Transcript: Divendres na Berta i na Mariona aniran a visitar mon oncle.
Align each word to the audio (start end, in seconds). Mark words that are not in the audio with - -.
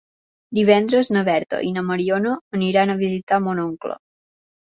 Divendres 0.59 1.09
na 1.15 1.21
Berta 1.27 1.59
i 1.67 1.69
na 1.75 1.83
Mariona 1.89 2.31
aniran 2.59 2.93
a 2.93 2.97
visitar 3.05 3.39
mon 3.49 3.61
oncle. 3.67 4.01